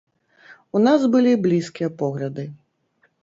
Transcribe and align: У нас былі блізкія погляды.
У 0.77 0.81
нас 0.85 1.03
былі 1.17 1.33
блізкія 1.45 1.89
погляды. 1.99 2.47